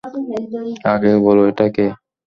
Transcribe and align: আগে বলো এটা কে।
আগে 0.85 1.11
বলো 1.25 1.41
এটা 1.49 1.65
কে। 1.75 1.85